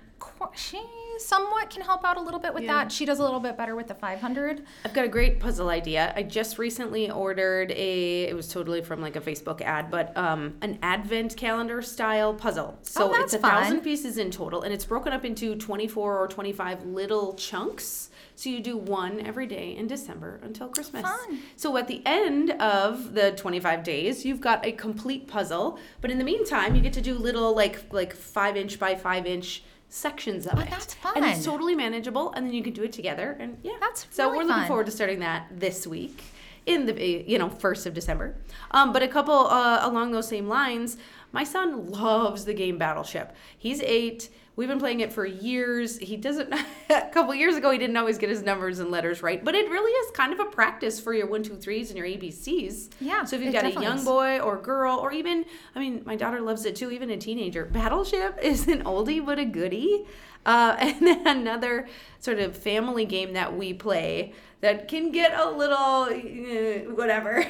She 0.55 0.81
somewhat 1.19 1.69
can 1.69 1.81
help 1.81 2.03
out 2.03 2.17
a 2.17 2.21
little 2.21 2.39
bit 2.39 2.53
with 2.53 2.63
yeah. 2.63 2.83
that. 2.83 2.91
She 2.91 3.05
does 3.05 3.19
a 3.19 3.23
little 3.23 3.39
bit 3.39 3.57
better 3.57 3.75
with 3.75 3.87
the 3.87 3.95
500. 3.95 4.63
I've 4.85 4.93
got 4.93 5.05
a 5.05 5.09
great 5.09 5.39
puzzle 5.39 5.69
idea. 5.69 6.13
I 6.15 6.23
just 6.23 6.57
recently 6.57 7.09
ordered 7.09 7.71
a. 7.71 8.23
It 8.23 8.35
was 8.35 8.47
totally 8.47 8.81
from 8.81 9.01
like 9.01 9.15
a 9.15 9.21
Facebook 9.21 9.61
ad, 9.61 9.89
but 9.89 10.15
um, 10.17 10.55
an 10.61 10.79
advent 10.81 11.37
calendar 11.37 11.81
style 11.81 12.33
puzzle. 12.33 12.77
So 12.81 13.13
oh, 13.13 13.21
it's 13.21 13.33
a 13.33 13.39
fun. 13.39 13.51
thousand 13.51 13.81
pieces 13.81 14.17
in 14.17 14.31
total, 14.31 14.63
and 14.63 14.73
it's 14.73 14.85
broken 14.85 15.13
up 15.13 15.25
into 15.25 15.55
24 15.55 16.17
or 16.17 16.27
25 16.27 16.85
little 16.85 17.33
chunks. 17.33 18.09
So 18.35 18.49
you 18.49 18.61
do 18.61 18.77
one 18.77 19.21
every 19.21 19.45
day 19.45 19.75
in 19.75 19.87
December 19.87 20.39
until 20.43 20.67
Christmas. 20.67 21.03
Fun. 21.03 21.39
So 21.55 21.77
at 21.77 21.87
the 21.87 22.01
end 22.05 22.51
of 22.51 23.13
the 23.13 23.31
25 23.33 23.83
days, 23.83 24.25
you've 24.25 24.41
got 24.41 24.65
a 24.65 24.71
complete 24.71 25.27
puzzle. 25.27 25.79
But 26.01 26.11
in 26.11 26.17
the 26.17 26.23
meantime, 26.23 26.75
you 26.75 26.81
get 26.81 26.93
to 26.93 27.01
do 27.01 27.15
little 27.15 27.55
like 27.55 27.93
like 27.93 28.13
five 28.15 28.57
inch 28.57 28.79
by 28.79 28.95
five 28.95 29.25
inch 29.25 29.63
sections 29.93 30.47
of 30.47 30.57
oh, 30.57 30.61
it. 30.61 30.69
That's 30.69 30.95
fun. 30.95 31.13
And 31.15 31.25
it's 31.25 31.45
totally 31.45 31.75
manageable, 31.75 32.33
and 32.33 32.47
then 32.47 32.53
you 32.53 32.63
can 32.63 32.73
do 32.73 32.83
it 32.83 32.91
together. 32.91 33.37
And 33.39 33.57
yeah, 33.61 33.73
that's 33.79 34.07
so 34.09 34.25
really 34.25 34.37
we're 34.37 34.43
looking 34.43 34.61
fun. 34.61 34.67
forward 34.67 34.85
to 34.87 34.91
starting 34.91 35.19
that 35.19 35.47
this 35.51 35.85
week 35.85 36.23
in 36.65 36.85
the 36.85 37.23
you 37.27 37.37
know 37.37 37.49
first 37.49 37.85
of 37.85 37.93
December. 37.93 38.35
Um, 38.71 38.91
but 38.91 39.03
a 39.03 39.07
couple 39.07 39.47
uh, 39.47 39.79
along 39.83 40.11
those 40.11 40.27
same 40.27 40.47
lines, 40.47 40.97
my 41.31 41.43
son 41.43 41.91
loves 41.91 42.45
the 42.45 42.53
game 42.53 42.77
Battleship. 42.77 43.35
He's 43.55 43.81
eight 43.83 44.29
We've 44.55 44.67
been 44.67 44.79
playing 44.79 44.99
it 44.99 45.11
for 45.11 45.25
years. 45.25 45.97
He 45.97 46.15
doesn't. 46.15 46.53
a 46.89 47.09
couple 47.11 47.33
years 47.33 47.55
ago, 47.55 47.71
he 47.71 47.79
didn't 47.79 47.97
always 47.97 48.19
get 48.19 48.29
his 48.29 48.43
numbers 48.43 48.79
and 48.79 48.91
letters 48.91 49.23
right, 49.23 49.43
but 49.43 49.55
it 49.55 49.69
really 49.69 49.91
is 49.91 50.11
kind 50.11 50.31
of 50.31 50.39
a 50.39 50.45
practice 50.45 50.99
for 50.99 51.13
your 51.13 51.25
one, 51.25 51.41
two, 51.41 51.55
threes 51.55 51.89
and 51.89 51.97
your 51.97 52.05
ABCs. 52.05 52.89
Yeah. 52.99 53.23
So 53.23 53.35
if 53.35 53.41
you've 53.41 53.53
got 53.53 53.65
a 53.65 53.71
young 53.71 53.97
is. 53.97 54.05
boy 54.05 54.39
or 54.39 54.57
girl, 54.57 54.99
or 54.99 55.11
even, 55.11 55.45
I 55.75 55.79
mean, 55.79 56.03
my 56.05 56.15
daughter 56.15 56.39
loves 56.39 56.65
it 56.65 56.75
too, 56.75 56.91
even 56.91 57.09
a 57.09 57.17
teenager. 57.17 57.65
Battleship 57.65 58.37
is 58.43 58.67
an 58.67 58.83
oldie 58.83 59.25
but 59.25 59.39
a 59.39 59.45
goodie. 59.45 60.05
Uh, 60.45 60.75
and 60.79 61.07
then 61.07 61.25
another 61.25 61.87
sort 62.19 62.37
of 62.37 62.55
family 62.55 63.05
game 63.05 63.33
that 63.33 63.57
we 63.57 63.73
play 63.73 64.33
that 64.61 64.87
can 64.87 65.11
get 65.11 65.33
a 65.33 65.49
little 65.49 66.03
uh, 66.03 66.93
whatever. 66.93 67.43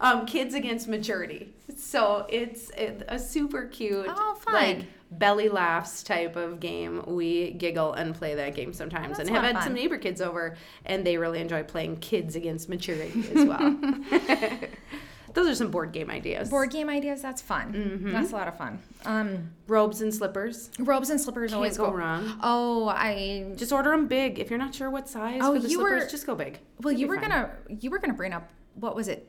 um, 0.00 0.26
kids 0.26 0.54
against 0.54 0.88
maturity. 0.88 1.52
So 1.76 2.26
it's 2.28 2.70
a 3.08 3.18
super 3.18 3.66
cute, 3.66 4.06
oh, 4.08 4.34
fun. 4.34 4.54
like 4.54 4.86
belly 5.10 5.48
laughs 5.48 6.02
type 6.02 6.36
of 6.36 6.60
game. 6.60 7.02
We 7.06 7.52
giggle 7.52 7.92
and 7.94 8.14
play 8.14 8.34
that 8.34 8.54
game 8.54 8.72
sometimes, 8.72 9.16
That's 9.16 9.28
and 9.28 9.30
have 9.30 9.44
had 9.44 9.54
fun. 9.56 9.64
some 9.64 9.74
neighbor 9.74 9.98
kids 9.98 10.20
over, 10.20 10.56
and 10.84 11.04
they 11.06 11.16
really 11.16 11.40
enjoy 11.40 11.62
playing 11.62 11.98
kids 11.98 12.36
against 12.36 12.68
maturity 12.68 13.24
as 13.34 13.46
well. 13.46 13.78
Those 15.34 15.46
are 15.46 15.54
some 15.54 15.70
board 15.70 15.92
game 15.92 16.10
ideas. 16.10 16.48
Board 16.48 16.70
game 16.70 16.88
ideas. 16.88 17.22
That's 17.22 17.42
fun. 17.42 17.72
Mm-hmm. 17.72 18.12
That's 18.12 18.32
a 18.32 18.34
lot 18.34 18.48
of 18.48 18.56
fun. 18.56 18.78
Um, 19.04 19.50
robes 19.66 20.00
and 20.00 20.12
slippers. 20.12 20.70
Robes 20.78 21.10
and 21.10 21.20
slippers 21.20 21.50
Can't 21.50 21.56
always 21.56 21.76
go, 21.76 21.90
go 21.90 21.96
wrong. 21.96 22.38
Oh, 22.42 22.88
I 22.88 23.52
just 23.56 23.70
order 23.72 23.90
them 23.90 24.08
big. 24.08 24.38
If 24.38 24.50
you're 24.50 24.58
not 24.58 24.74
sure 24.74 24.90
what 24.90 25.08
size 25.08 25.40
oh, 25.42 25.54
for 25.54 25.60
the 25.60 25.68
you 25.68 25.78
slippers, 25.78 26.04
were, 26.04 26.10
just 26.10 26.26
go 26.26 26.34
big. 26.34 26.58
Well, 26.80 26.92
It'll 26.92 27.00
you 27.02 27.06
were 27.08 27.20
fine. 27.20 27.28
gonna 27.30 27.50
you 27.68 27.90
were 27.90 27.98
gonna 27.98 28.14
bring 28.14 28.32
up 28.32 28.48
what 28.74 28.96
was 28.96 29.08
it? 29.08 29.28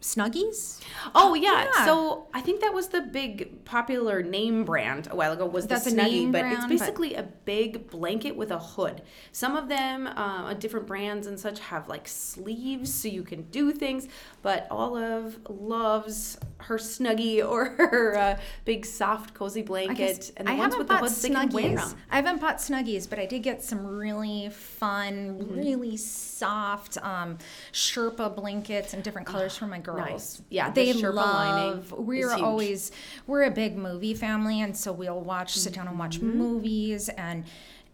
Snuggies? 0.00 0.80
Oh 1.14 1.34
yeah. 1.34 1.64
yeah. 1.64 1.84
So 1.84 2.28
I 2.34 2.40
think 2.40 2.60
that 2.60 2.72
was 2.72 2.88
the 2.88 3.00
big 3.00 3.64
popular 3.64 4.22
name 4.22 4.64
brand 4.64 5.08
a 5.10 5.16
while 5.16 5.32
ago 5.32 5.46
was 5.46 5.66
That's 5.66 5.84
the 5.84 5.90
Snuggie, 5.90 6.30
but 6.30 6.42
brand, 6.42 6.56
it's 6.56 6.66
basically 6.66 7.14
but... 7.14 7.24
a 7.24 7.28
big 7.44 7.90
blanket 7.90 8.36
with 8.36 8.50
a 8.50 8.58
hood. 8.58 9.02
Some 9.32 9.56
of 9.56 9.68
them, 9.68 10.06
uh, 10.06 10.54
different 10.54 10.86
brands 10.86 11.26
and 11.26 11.40
such, 11.40 11.60
have 11.60 11.88
like 11.88 12.06
sleeves 12.06 12.94
so 12.94 13.08
you 13.08 13.22
can 13.22 13.42
do 13.44 13.72
things. 13.72 14.06
But 14.42 14.66
Olive 14.70 15.38
loves 15.48 16.38
her 16.58 16.76
Snuggie 16.76 17.46
or 17.48 17.64
her 17.64 18.16
uh, 18.16 18.38
big 18.64 18.84
soft 18.84 19.34
cozy 19.34 19.62
blanket, 19.62 20.30
and 20.36 20.46
the 20.46 20.52
I 20.52 20.56
ones 20.56 20.76
with 20.76 20.88
the 20.88 20.98
hoods 20.98 21.22
they 21.22 21.30
can. 21.30 21.48
I 22.10 22.16
haven't 22.16 22.40
bought 22.40 22.58
Snuggies, 22.58 23.08
but 23.08 23.18
I 23.18 23.26
did 23.26 23.42
get 23.42 23.62
some 23.62 23.86
really 23.86 24.50
fun, 24.50 25.38
mm-hmm. 25.38 25.54
really 25.56 25.96
soft 25.96 26.98
um, 27.02 27.38
Sherpa 27.72 28.34
blankets 28.34 28.92
and 28.92 29.02
different 29.02 29.26
colors 29.26 29.56
for 29.56 29.66
my 29.66 29.78
girls. 29.86 30.40
Nice. 30.40 30.42
Yeah, 30.50 30.70
they 30.70 30.92
the 30.92 31.12
love. 31.12 31.92
We're 31.92 32.34
always 32.34 32.92
we're 33.26 33.44
a 33.44 33.50
big 33.50 33.76
movie 33.76 34.14
family, 34.14 34.60
and 34.60 34.76
so 34.76 34.92
we'll 34.92 35.20
watch, 35.20 35.56
sit 35.56 35.72
down 35.72 35.88
and 35.88 35.98
watch 35.98 36.16
mm-hmm. 36.16 36.36
movies 36.38 37.08
and 37.08 37.44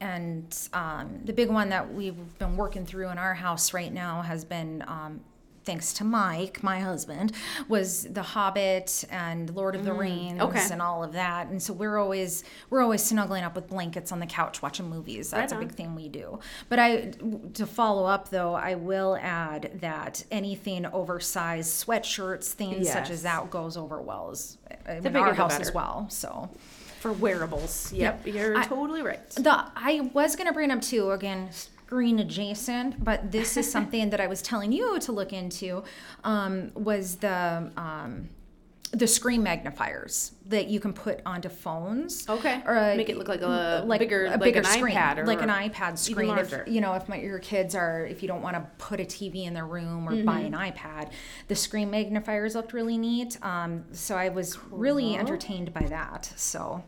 and 0.00 0.68
um, 0.72 1.20
the 1.24 1.32
big 1.32 1.48
one 1.48 1.68
that 1.68 1.94
we've 1.94 2.38
been 2.40 2.56
working 2.56 2.84
through 2.84 3.10
in 3.10 3.18
our 3.18 3.34
house 3.34 3.72
right 3.72 3.92
now 3.92 4.22
has 4.22 4.44
been 4.44 4.82
um, 4.88 5.20
thanks 5.64 5.92
to 5.94 6.04
Mike, 6.04 6.62
my 6.62 6.80
husband, 6.80 7.32
was 7.68 8.04
The 8.04 8.22
Hobbit 8.22 9.04
and 9.10 9.54
Lord 9.54 9.74
of 9.74 9.84
the 9.84 9.90
mm, 9.92 9.98
Rings 9.98 10.40
okay. 10.42 10.68
and 10.70 10.82
all 10.82 11.04
of 11.04 11.12
that. 11.12 11.48
And 11.48 11.62
so 11.62 11.72
we're 11.72 11.98
always 11.98 12.44
we're 12.70 12.82
always 12.82 13.02
snuggling 13.02 13.44
up 13.44 13.54
with 13.54 13.68
blankets 13.68 14.12
on 14.12 14.20
the 14.20 14.26
couch 14.26 14.62
watching 14.62 14.88
movies. 14.88 15.30
That's 15.30 15.52
right 15.52 15.62
a 15.62 15.66
big 15.66 15.74
thing 15.74 15.94
we 15.94 16.08
do. 16.08 16.40
But 16.68 16.78
I 16.78 17.12
to 17.54 17.66
follow 17.66 18.06
up 18.06 18.30
though, 18.30 18.54
I 18.54 18.74
will 18.74 19.16
add 19.20 19.78
that 19.80 20.24
anything 20.30 20.86
oversized 20.86 21.86
sweatshirts, 21.86 22.48
things 22.48 22.86
yes. 22.86 22.92
such 22.92 23.10
as 23.10 23.22
that 23.22 23.50
goes 23.50 23.76
over 23.76 24.00
well 24.00 24.30
as 24.30 24.58
in 24.88 25.16
our 25.16 25.34
house 25.34 25.58
as 25.58 25.72
well. 25.72 26.06
So 26.10 26.50
for 27.00 27.12
wearables. 27.12 27.92
Yep, 27.92 28.26
yep. 28.26 28.34
you're 28.34 28.56
I, 28.56 28.64
totally 28.64 29.02
right. 29.02 29.28
The 29.30 29.50
I 29.50 30.10
was 30.12 30.36
gonna 30.36 30.52
bring 30.52 30.70
up 30.70 30.80
too 30.80 31.10
again 31.10 31.50
screen 31.92 32.20
adjacent, 32.20 33.04
but 33.04 33.30
this 33.30 33.58
is 33.58 33.70
something 33.70 34.08
that 34.08 34.18
I 34.18 34.26
was 34.26 34.40
telling 34.40 34.72
you 34.72 34.98
to 35.00 35.12
look 35.12 35.34
into. 35.34 35.84
Um, 36.24 36.70
was 36.74 37.16
the 37.16 37.70
um, 37.76 38.30
the 38.92 39.06
screen 39.06 39.42
magnifiers 39.42 40.32
that 40.46 40.68
you 40.68 40.80
can 40.80 40.94
put 40.94 41.20
onto 41.26 41.50
phones. 41.50 42.26
Okay. 42.28 42.62
Or 42.66 42.76
a, 42.76 42.96
make 42.96 43.10
it 43.10 43.18
look 43.18 43.28
like 43.28 43.42
a 43.42 43.84
like 43.86 44.00
bigger, 44.00 44.26
a 44.26 44.38
bigger 44.38 44.62
like 44.62 44.78
screen, 44.78 44.96
iPad 44.96 45.18
or 45.18 45.26
like 45.26 45.42
an 45.42 45.50
iPad 45.50 45.98
screen. 45.98 46.36
If, 46.38 46.54
you 46.66 46.80
know, 46.80 46.94
if 46.94 47.08
my, 47.10 47.18
your 47.18 47.38
kids 47.38 47.74
are, 47.74 48.06
if 48.06 48.22
you 48.22 48.28
don't 48.28 48.42
want 48.42 48.56
to 48.56 48.66
put 48.78 48.98
a 48.98 49.04
TV 49.04 49.44
in 49.44 49.52
their 49.52 49.66
room 49.66 50.08
or 50.08 50.12
mm-hmm. 50.12 50.24
buy 50.24 50.40
an 50.40 50.52
iPad, 50.52 51.10
the 51.48 51.54
screen 51.54 51.90
magnifiers 51.90 52.54
looked 52.54 52.72
really 52.72 52.96
neat. 52.96 53.38
Um, 53.42 53.84
so 53.92 54.16
I 54.16 54.30
was 54.30 54.56
cool. 54.56 54.78
really 54.78 55.16
entertained 55.16 55.74
by 55.74 55.84
that. 55.88 56.32
So. 56.36 56.82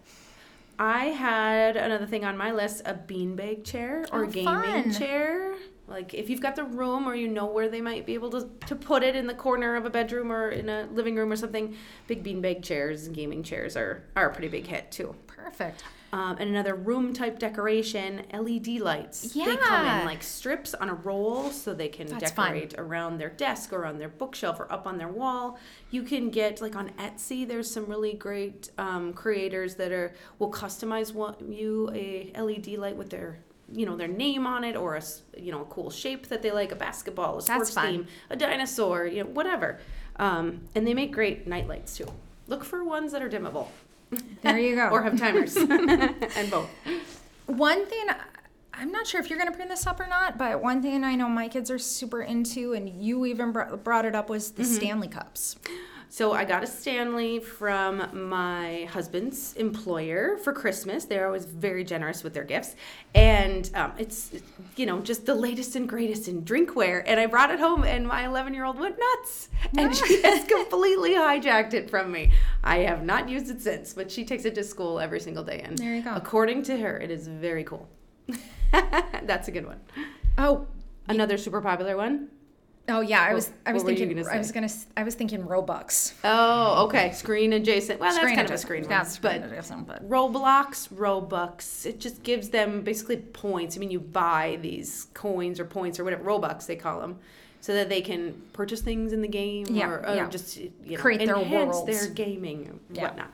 I 0.79 1.07
had 1.07 1.77
another 1.77 2.07
thing 2.07 2.25
on 2.25 2.37
my 2.37 2.53
list: 2.53 2.83
a 2.85 2.95
beanbag 2.95 3.65
chair 3.65 4.07
or 4.13 4.25
oh, 4.25 4.27
gaming 4.27 4.45
fun. 4.45 4.93
chair. 4.93 5.55
Like 5.95 6.13
if 6.13 6.29
you've 6.29 6.41
got 6.41 6.57
the 6.57 6.65
room 6.65 7.09
or 7.09 7.15
you 7.15 7.29
know 7.29 7.47
where 7.47 7.69
they 7.69 7.81
might 7.81 8.05
be 8.05 8.15
able 8.15 8.31
to, 8.31 8.51
to 8.67 8.75
put 8.75 9.05
it 9.05 9.15
in 9.15 9.29
the 9.29 9.35
corner 9.35 9.77
of 9.77 9.87
a 9.87 9.91
bedroom 9.91 10.33
or 10.33 10.51
in 10.51 10.69
a 10.69 10.89
living 10.93 11.15
room 11.15 11.31
or 11.31 11.37
something, 11.37 11.77
big 12.09 12.25
beanbag 12.25 12.63
chairs 12.63 13.07
and 13.07 13.15
gaming 13.15 13.45
chairs 13.45 13.77
are, 13.77 14.03
are 14.17 14.29
a 14.29 14.33
pretty 14.33 14.49
big 14.49 14.67
hit 14.67 14.91
too. 14.91 15.15
Perfect. 15.29 15.85
Um, 16.13 16.37
and 16.39 16.51
another 16.51 16.75
room 16.75 17.13
type 17.13 17.39
decoration, 17.39 18.23
LED 18.33 18.81
lights. 18.81 19.35
Yeah. 19.35 19.47
They 19.47 19.57
come 19.57 19.87
in 19.87 20.05
like 20.05 20.23
strips 20.23 20.75
on 20.75 20.89
a 20.89 20.95
roll 20.95 21.51
so 21.51 21.75
they 21.75 21.89
can 21.89 22.07
That's 22.07 22.31
decorate 22.33 22.77
fun. 22.77 22.85
around 22.85 23.19
their 23.19 23.31
desk 23.31 23.73
or 23.73 23.85
on 23.85 23.99
their 23.99 24.09
bookshelf 24.09 24.59
or 24.61 24.71
up 24.73 24.87
on 24.87 24.99
their 24.99 25.09
wall. 25.09 25.59
You 25.91 26.03
can 26.03 26.31
get 26.31 26.61
like 26.61 26.77
on 26.77 26.91
Etsy, 26.99 27.47
there's 27.47 27.71
some 27.71 27.87
really 27.87 28.15
great 28.15 28.71
um, 28.79 29.13
creators 29.13 29.77
that 29.77 29.93
are 29.93 30.15
will 30.39 30.51
customize 30.51 31.15
what 31.15 31.41
you 31.41 31.91
a 31.95 32.33
LED 32.37 32.79
light 32.79 32.97
with 32.97 33.11
their 33.11 33.39
you 33.75 33.85
know 33.87 33.97
their 33.97 34.09
name 34.09 34.47
on 34.47 34.65
it 34.65 34.77
or 34.77 34.97
a 34.97 35.03
you 35.37 35.53
know 35.53 35.63
a 35.63 35.67
cool 35.67 35.91
shape 35.91 36.29
that 36.29 36.43
they 36.43 36.51
like 36.51 36.73
a 36.73 36.77
basketball 36.77 37.39
a 37.39 37.43
sports 37.43 37.75
theme 37.75 38.07
a 38.31 38.37
dinosaur 38.37 39.07
you 39.07 39.23
know 39.23 39.31
whatever 39.31 39.79
um, 40.17 40.61
and 40.75 40.87
they 40.87 40.95
make 40.95 41.13
great 41.13 41.47
night 41.47 41.67
lights 41.67 41.97
too 41.97 42.07
look 42.47 42.65
for 42.65 42.85
ones 42.85 43.13
that 43.13 43.23
are 43.23 43.29
dimmable 43.29 43.69
there 44.43 44.59
you 44.59 44.77
go. 44.77 44.89
or 44.93 45.03
have 45.03 45.19
timers. 45.19 45.57
and 45.57 46.51
both. 46.51 46.69
One 47.47 47.87
thing 47.87 48.07
I'm 48.73 48.91
not 48.91 49.07
sure 49.07 49.21
if 49.21 49.31
you're 49.31 49.39
going 49.39 49.51
to 49.51 49.57
bring 49.57 49.69
this 49.69 49.87
up 49.87 50.01
or 50.01 50.07
not, 50.07 50.37
but 50.37 50.61
one 50.61 50.83
thing 50.83 51.05
I 51.05 51.15
know 51.15 51.29
my 51.29 51.49
kids 51.49 51.71
are 51.71 51.79
super 51.79 52.23
into, 52.23 52.73
and 52.73 52.89
you 52.89 53.25
even 53.27 53.53
brought 53.53 54.05
it 54.05 54.15
up, 54.15 54.29
was 54.29 54.53
the 54.53 54.65
mm-hmm. 54.65 54.75
Stanley 54.75 55.09
Cups. 55.09 55.57
So 56.15 56.31
I 56.31 56.45
got 56.45 56.63
a 56.63 56.67
Stanley 56.69 57.41
from 57.41 58.29
my 58.29 58.85
husband's 58.85 59.53
employer 59.55 60.39
for 60.39 60.53
Christmas. 60.53 61.07
They're 61.07 61.27
always 61.27 61.45
very 61.45 61.83
generous 61.83 62.23
with 62.23 62.35
their 62.35 62.45
gifts, 62.45 62.77
and 63.17 63.69
um, 63.75 63.95
it's 63.99 64.31
you 64.77 64.87
know 64.87 65.01
just 65.01 65.27
the 65.27 65.35
latest 65.35 65.75
and 65.75 65.89
greatest 65.89 66.29
in 66.29 66.43
drinkware. 66.43 67.03
And 67.05 67.19
I 67.19 67.27
brought 67.27 67.51
it 67.51 67.59
home, 67.59 67.83
and 67.83 68.07
my 68.07 68.27
11 68.27 68.55
year 68.55 68.65
old 68.65 68.79
went 68.79 68.97
nuts, 68.97 69.49
and 69.77 69.93
she 69.93 70.23
has 70.23 70.47
completely 70.47 71.15
hijacked 71.15 71.75
it 71.75 71.91
from 71.91 72.13
me. 72.13 72.31
I 72.63 72.77
have 72.91 73.03
not 73.03 73.29
used 73.29 73.51
it 73.51 73.61
since, 73.61 73.93
but 73.93 74.09
she 74.09 74.25
takes 74.25 74.45
it 74.45 74.55
to 74.55 74.63
school 74.63 75.01
every 75.01 75.19
single 75.19 75.43
day, 75.43 75.63
and 75.65 75.77
there 75.77 75.97
you 75.97 76.03
go. 76.03 76.15
According 76.15 76.63
to 76.71 76.77
her, 76.77 76.97
it 76.97 77.11
is 77.11 77.27
very 77.27 77.65
cool. 77.65 77.89
That's 78.71 79.49
a 79.49 79.51
good 79.51 79.67
one. 79.67 79.81
Oh, 80.39 80.69
another 81.09 81.37
super 81.37 81.61
popular 81.61 81.97
one. 81.97 82.29
Oh 82.87 83.01
yeah, 83.01 83.23
I 83.23 83.33
was 83.33 83.51
I 83.65 83.73
was 83.73 83.83
thinking 83.83 84.27
I 84.27 84.37
was 84.37 84.53
gonna 84.53 84.69
I 84.97 85.05
was 85.05 85.15
thinking 85.15 85.43
Robux. 85.43 86.13
Oh, 86.23 86.85
okay, 86.87 87.13
screen 87.13 87.55
adjacent. 87.55 87.99
Well, 87.99 88.13
screen 88.13 88.27
that's 88.27 88.37
kind 88.37 88.47
adjacent. 88.47 88.51
of 88.51 88.55
a 88.55 88.59
screen 88.59 88.89
that's 88.89 89.19
but, 89.19 89.43
adjacent, 89.43 89.87
but 89.87 90.07
Roblox, 90.07 90.89
Robux, 90.91 91.87
it 91.87 91.99
just 91.99 92.23
gives 92.23 92.51
them 92.51 92.83
basically 92.83 93.17
points. 93.17 93.77
I 93.77 93.81
mean, 93.81 93.91
you 93.91 94.01
buy 94.01 94.59
these 94.61 95.07
coins 95.15 95.59
or 95.59 95.65
points 95.65 95.99
or 95.99 96.05
whatever 96.05 96.25
Robux 96.25 96.67
they 96.67 96.77
call 96.77 97.01
them, 97.01 97.19
so 97.61 97.73
that 97.73 97.89
they 97.89 98.03
can 98.03 98.43
purchase 98.53 98.83
things 98.83 99.15
in 99.15 99.23
the 99.23 99.29
game 99.29 99.67
yeah, 99.71 99.89
or, 99.89 100.07
or 100.07 100.15
yeah. 100.15 100.29
just 100.29 100.59
you 100.59 100.71
know, 100.85 100.99
create 100.99 101.25
their 101.25 101.39
worlds, 101.39 101.87
their 101.87 102.13
gaming 102.13 102.81
yeah. 102.93 103.03
whatnot. 103.03 103.33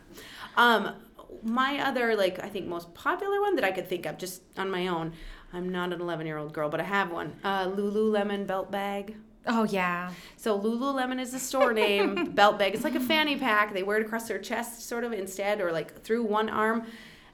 Um, 0.57 0.95
my 1.43 1.81
other 1.81 2.15
like 2.15 2.39
I 2.43 2.49
think 2.49 2.69
most 2.69 2.95
popular 2.95 3.41
one 3.41 3.57
that 3.57 3.65
I 3.65 3.73
could 3.73 3.89
think 3.89 4.07
of 4.07 4.17
just 4.17 4.43
on 4.57 4.71
my 4.71 4.87
own. 4.87 5.13
I'm 5.53 5.69
not 5.71 5.93
an 5.93 6.01
11 6.01 6.29
year 6.29 6.39
old 6.39 6.53
girl, 6.53 6.69
but 6.69 6.79
I 6.79 6.85
have 6.85 7.11
one. 7.11 7.33
Uh, 7.43 7.67
Lululemon 7.67 8.47
belt 8.47 8.71
bag. 8.71 9.17
Oh 9.47 9.65
yeah. 9.65 10.11
So 10.37 10.59
Lululemon 10.59 11.21
is 11.21 11.33
the 11.33 11.39
store 11.39 11.73
name. 11.73 12.33
belt 12.35 12.59
bag. 12.59 12.75
It's 12.75 12.85
like 12.85 12.95
a 12.95 13.01
fanny 13.01 13.37
pack. 13.37 13.73
They 13.73 13.83
wear 13.83 13.99
it 13.99 14.07
across 14.07 14.29
their 14.29 14.39
chest, 14.39 14.87
sort 14.87 15.05
of 15.05 15.13
instead, 15.13 15.61
or 15.61 15.73
like 15.73 16.03
through 16.03 16.25
one 16.25 16.49
arm. 16.49 16.87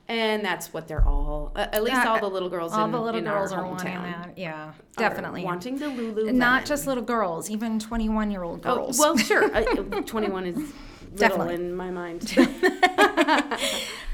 And 0.08 0.44
that's 0.44 0.72
what 0.72 0.86
they're 0.86 1.04
all. 1.04 1.50
Uh, 1.56 1.66
at 1.72 1.82
least 1.82 1.96
uh, 1.96 2.10
all 2.10 2.20
the 2.20 2.30
little 2.30 2.48
girls. 2.48 2.72
All 2.72 2.84
in, 2.84 2.92
the 2.92 3.00
little 3.00 3.20
girls 3.20 3.52
are 3.52 3.66
wanting 3.66 3.94
that. 3.94 4.38
Yeah, 4.38 4.72
definitely 4.96 5.42
wanting 5.42 5.78
the 5.78 5.86
Lululemon. 5.86 6.34
Not 6.34 6.64
just 6.64 6.86
little 6.86 7.02
girls, 7.02 7.50
even 7.50 7.80
twenty-one-year-old 7.80 8.64
oh, 8.66 8.76
girls. 8.76 9.00
Oh, 9.00 9.14
well, 9.14 9.16
sure. 9.16 9.44
uh, 9.54 9.62
Twenty-one 10.02 10.46
is 10.46 10.72
little 11.16 11.48
in 11.48 11.74
my 11.74 11.90
mind. 11.90 12.36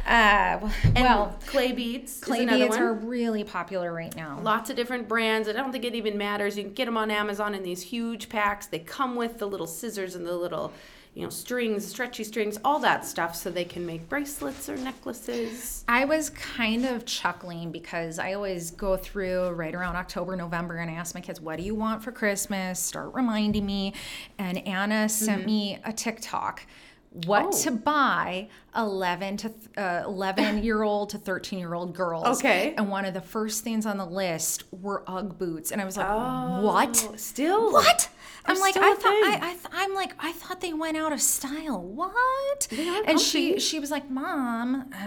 Uh, 0.06 0.68
well, 0.96 1.38
clay 1.46 1.72
beads. 1.72 2.20
Clay 2.20 2.44
beads 2.44 2.76
are 2.76 2.92
really 2.92 3.44
popular 3.44 3.92
right 3.92 4.14
now. 4.16 4.40
Lots 4.42 4.68
of 4.68 4.76
different 4.76 5.08
brands. 5.08 5.48
I 5.48 5.52
don't 5.52 5.70
think 5.72 5.84
it 5.84 5.94
even 5.94 6.18
matters. 6.18 6.56
You 6.56 6.64
can 6.64 6.72
get 6.72 6.86
them 6.86 6.96
on 6.96 7.10
Amazon 7.10 7.54
in 7.54 7.62
these 7.62 7.82
huge 7.82 8.28
packs. 8.28 8.66
They 8.66 8.80
come 8.80 9.14
with 9.14 9.38
the 9.38 9.46
little 9.46 9.66
scissors 9.66 10.16
and 10.16 10.26
the 10.26 10.36
little, 10.36 10.72
you 11.14 11.22
know, 11.22 11.30
strings, 11.30 11.86
stretchy 11.86 12.24
strings, 12.24 12.58
all 12.64 12.80
that 12.80 13.04
stuff, 13.04 13.36
so 13.36 13.48
they 13.48 13.64
can 13.64 13.86
make 13.86 14.08
bracelets 14.08 14.68
or 14.68 14.76
necklaces. 14.76 15.84
I 15.86 16.04
was 16.04 16.30
kind 16.30 16.84
of 16.84 17.04
chuckling 17.06 17.70
because 17.70 18.18
I 18.18 18.32
always 18.32 18.72
go 18.72 18.96
through 18.96 19.50
right 19.50 19.74
around 19.74 19.94
October, 19.96 20.34
November, 20.34 20.78
and 20.78 20.90
I 20.90 20.94
ask 20.94 21.14
my 21.14 21.20
kids, 21.20 21.40
"What 21.40 21.58
do 21.58 21.62
you 21.62 21.76
want 21.76 22.02
for 22.02 22.10
Christmas?" 22.10 22.80
Start 22.80 23.14
reminding 23.14 23.64
me, 23.64 23.94
and 24.38 24.66
Anna 24.66 25.08
sent 25.08 25.40
mm-hmm. 25.40 25.46
me 25.46 25.78
a 25.84 25.92
TikTok 25.92 26.66
what 27.12 27.46
oh. 27.46 27.62
to 27.62 27.70
buy 27.70 28.48
11 28.76 29.36
to 29.38 29.52
uh, 29.76 30.02
11 30.06 30.62
year 30.62 30.82
old 30.82 31.10
to 31.10 31.18
13 31.18 31.58
year 31.58 31.74
old 31.74 31.94
girls. 31.94 32.38
Okay. 32.38 32.74
And 32.76 32.88
one 32.88 33.04
of 33.04 33.14
the 33.14 33.20
first 33.20 33.64
things 33.64 33.86
on 33.86 33.98
the 33.98 34.06
list 34.06 34.64
were 34.72 35.02
UGG 35.06 35.38
boots, 35.38 35.70
and 35.72 35.80
I 35.80 35.84
was 35.84 35.96
like, 35.96 36.08
oh, 36.08 36.62
"What? 36.62 36.96
Still? 37.16 37.72
What?" 37.72 38.08
I'm 38.44 38.58
like, 38.58 38.76
I 38.76 38.94
thought 38.94 39.12
I, 39.12 39.56
I 39.72 39.84
am 39.84 39.94
like, 39.94 40.14
I 40.18 40.32
thought 40.32 40.60
they 40.60 40.72
went 40.72 40.96
out 40.96 41.12
of 41.12 41.20
style. 41.20 41.80
What? 41.82 42.68
And 43.06 43.20
she 43.20 43.60
she 43.60 43.78
was 43.78 43.90
like, 43.90 44.10
"Mom." 44.10 44.90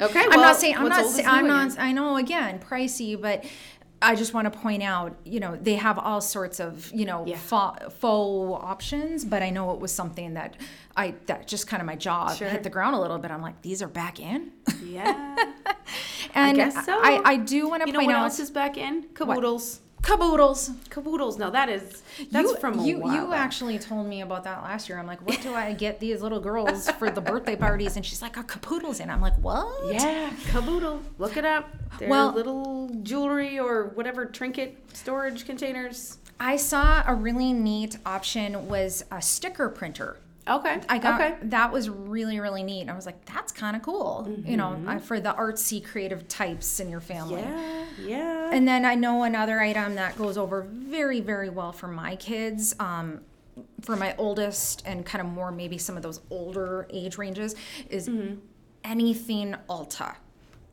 Okay, 0.00 0.24
I'm 0.30 0.40
not 0.40 0.56
saying 0.56 0.76
I'm 0.76 0.88
not 0.88 1.06
saying 1.06 1.28
I'm 1.28 1.46
not 1.46 1.78
I 1.78 1.92
know 1.92 2.16
again 2.16 2.58
pricey, 2.58 3.20
but 3.20 3.44
I 4.02 4.16
just 4.16 4.34
want 4.34 4.52
to 4.52 4.58
point 4.58 4.82
out, 4.82 5.16
you 5.24 5.40
know, 5.40 5.56
they 5.56 5.76
have 5.76 5.98
all 5.98 6.20
sorts 6.20 6.60
of, 6.60 6.90
you 6.92 7.04
know, 7.04 7.24
yeah. 7.26 7.36
faux, 7.36 7.94
faux 7.94 8.62
options, 8.62 9.24
but 9.24 9.42
I 9.42 9.50
know 9.50 9.72
it 9.72 9.80
was 9.80 9.92
something 9.92 10.34
that 10.34 10.56
I 10.96 11.14
that 11.26 11.46
just 11.46 11.66
kind 11.66 11.80
of 11.80 11.86
my 11.86 11.96
jaw 11.96 12.34
sure. 12.34 12.48
hit 12.48 12.62
the 12.62 12.70
ground 12.70 12.96
a 12.96 13.00
little 13.00 13.18
bit. 13.18 13.30
I'm 13.30 13.42
like, 13.42 13.62
these 13.62 13.80
are 13.82 13.88
back 13.88 14.20
in. 14.20 14.50
Yeah. 14.84 15.36
and 16.34 16.60
I, 16.60 16.64
guess 16.64 16.84
so. 16.84 16.98
I, 17.00 17.22
I 17.24 17.36
do 17.36 17.68
want 17.68 17.82
to 17.82 17.88
you 17.88 17.94
point 17.94 18.08
know 18.08 18.14
what 18.14 18.20
out 18.20 18.24
else 18.24 18.40
is 18.40 18.50
back 18.50 18.76
in 18.76 19.04
caboodles. 19.14 19.80
What? 19.80 19.91
Caboodles. 20.02 20.70
Caboodles. 20.90 21.38
No, 21.38 21.50
that 21.50 21.68
is 21.68 22.02
that's 22.30 22.50
you, 22.50 22.56
from 22.56 22.80
you. 22.80 22.96
you 23.10 23.26
back. 23.28 23.38
actually 23.38 23.78
told 23.78 24.06
me 24.06 24.20
about 24.20 24.44
that 24.44 24.62
last 24.62 24.88
year. 24.88 24.98
I'm 24.98 25.06
like, 25.06 25.24
what 25.26 25.40
do 25.42 25.54
I 25.54 25.72
get 25.72 26.00
these 26.00 26.20
little 26.20 26.40
girls 26.40 26.90
for 26.92 27.10
the 27.10 27.20
birthday 27.20 27.56
parties? 27.56 27.96
And 27.96 28.04
she's 28.04 28.20
like, 28.20 28.36
a 28.36 28.42
caboodles. 28.42 29.00
And 29.00 29.10
I'm 29.10 29.20
like, 29.20 29.36
what? 29.38 29.92
Yeah, 29.92 30.32
caboodle. 30.48 31.02
Look 31.18 31.36
it 31.36 31.44
up. 31.44 31.68
They're 31.98 32.08
well, 32.08 32.32
little 32.32 32.90
jewelry 33.02 33.58
or 33.58 33.86
whatever 33.94 34.26
trinket 34.26 34.76
storage 34.92 35.46
containers. 35.46 36.18
I 36.40 36.56
saw 36.56 37.04
a 37.06 37.14
really 37.14 37.52
neat 37.52 37.98
option 38.04 38.68
was 38.68 39.04
a 39.12 39.22
sticker 39.22 39.68
printer. 39.68 40.16
Okay. 40.48 40.80
I 40.88 40.98
got 40.98 41.20
okay. 41.20 41.36
that 41.44 41.70
was 41.70 41.88
really 41.88 42.40
really 42.40 42.64
neat. 42.64 42.88
I 42.88 42.96
was 42.96 43.06
like, 43.06 43.24
that's 43.26 43.52
kind 43.52 43.76
of 43.76 43.82
cool. 43.82 44.26
Mm-hmm. 44.28 44.50
You 44.50 44.56
know, 44.56 44.70
mm-hmm. 44.70 44.98
for 44.98 45.20
the 45.20 45.32
artsy 45.34 45.84
creative 45.84 46.26
types 46.26 46.80
in 46.80 46.90
your 46.90 47.00
family. 47.00 47.42
Yeah. 47.42 47.81
Yeah. 48.04 48.50
And 48.52 48.66
then 48.66 48.84
I 48.84 48.94
know 48.94 49.22
another 49.22 49.60
item 49.60 49.94
that 49.96 50.16
goes 50.16 50.36
over 50.36 50.62
very 50.62 51.20
very 51.20 51.50
well 51.50 51.72
for 51.72 51.88
my 51.88 52.16
kids. 52.16 52.74
Um, 52.78 53.20
for 53.82 53.96
my 53.96 54.14
oldest 54.16 54.82
and 54.86 55.04
kind 55.04 55.20
of 55.20 55.30
more 55.30 55.50
maybe 55.50 55.76
some 55.76 55.96
of 55.96 56.02
those 56.02 56.20
older 56.30 56.86
age 56.90 57.18
ranges 57.18 57.54
is 57.90 58.08
mm-hmm. 58.08 58.36
anything 58.84 59.54
Ulta. 59.68 60.14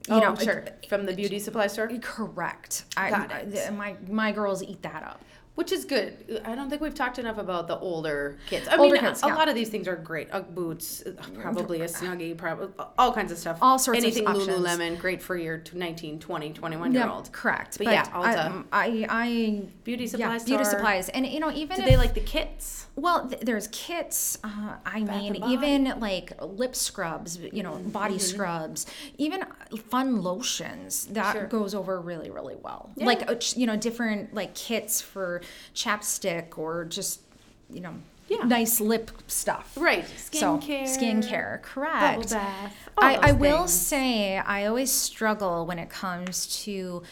You 0.07 0.15
oh, 0.15 0.19
know, 0.19 0.35
sure. 0.35 0.65
From 0.87 1.05
the 1.05 1.13
beauty 1.13 1.39
supply 1.39 1.67
store. 1.67 1.89
Correct. 2.01 2.85
Got 2.95 3.31
I, 3.31 3.39
it. 3.39 3.73
my 3.73 3.95
my 4.07 4.31
girls 4.31 4.63
eat 4.63 4.81
that 4.81 5.03
up 5.03 5.21
which 5.59 5.73
is 5.73 5.83
good. 5.83 6.41
I 6.45 6.55
don't 6.55 6.69
think 6.69 6.81
we've 6.81 6.95
talked 6.95 7.19
enough 7.19 7.37
about 7.37 7.67
the 7.67 7.77
older 7.79 8.37
kids. 8.47 8.69
I 8.69 8.77
older 8.77 8.93
mean, 8.93 9.01
kids, 9.01 9.21
a, 9.21 9.27
yeah. 9.27 9.35
lot 9.35 9.49
of 9.49 9.55
these 9.55 9.67
things 9.67 9.89
are 9.89 9.97
great. 9.97 10.29
UGG 10.31 10.55
boots, 10.55 11.03
uh, 11.05 11.11
probably 11.33 11.81
a 11.81 11.85
snuggie, 11.85 12.37
probably 12.37 12.69
all 12.97 13.11
kinds 13.11 13.33
of 13.33 13.37
stuff. 13.37 13.57
All 13.61 13.77
sorts 13.77 13.99
Anything 14.01 14.25
of 14.25 14.35
Anything 14.35 14.55
Lululemon, 14.55 14.97
great 14.97 15.21
for 15.21 15.35
your 15.35 15.61
19, 15.73 16.19
20, 16.19 16.53
21 16.53 16.93
year 16.93 17.09
old. 17.09 17.29
correct. 17.33 17.77
But, 17.77 17.87
but 17.87 17.91
yeah, 17.91 18.05
Ulta. 18.05 18.63
I, 18.71 18.85
I, 18.85 19.07
I 19.09 19.61
beauty 19.83 20.07
supplies. 20.07 20.47
Yeah, 20.47 20.55
beauty 20.55 20.63
supplies, 20.63 21.09
and 21.09 21.27
you 21.27 21.41
know 21.41 21.51
even 21.51 21.75
do 21.75 21.83
if, 21.83 21.89
they 21.89 21.97
like 21.97 22.13
the 22.13 22.21
kits? 22.21 22.87
Well, 22.95 23.27
th- 23.27 23.41
there's 23.41 23.67
kits. 23.67 24.37
Uh, 24.41 24.75
I 24.85 25.03
Bath 25.03 25.21
mean, 25.21 25.43
even 25.43 25.99
like 25.99 26.31
lip 26.41 26.73
scrubs, 26.73 27.37
you 27.37 27.63
know, 27.63 27.75
body 27.75 28.13
mm-hmm. 28.13 28.21
scrubs, 28.21 28.85
even 29.17 29.43
fun 29.89 30.21
lotions. 30.21 31.07
That 31.07 31.33
sure. 31.33 31.47
goes 31.47 31.75
over 31.75 31.99
really, 31.99 32.29
really 32.29 32.55
well. 32.55 32.91
Yeah. 32.95 33.07
Like 33.07 33.29
uh, 33.29 33.35
you 33.57 33.67
know, 33.67 33.75
different 33.75 34.33
like 34.33 34.55
kits 34.55 35.01
for 35.01 35.41
chapstick 35.73 36.57
or 36.57 36.85
just 36.85 37.21
you 37.69 37.81
know 37.81 37.95
yeah. 38.29 38.43
nice 38.43 38.79
lip 38.79 39.11
stuff. 39.27 39.75
Right. 39.75 40.05
Skincare. 40.05 40.87
So, 40.87 40.99
skincare. 40.99 41.61
Correct. 41.61 42.29
Bath. 42.29 42.89
I, 42.97 43.15
I 43.15 43.31
will 43.31 43.67
say 43.67 44.37
I 44.37 44.65
always 44.65 44.91
struggle 44.91 45.65
when 45.65 45.79
it 45.79 45.89
comes 45.89 46.63
to 46.63 47.03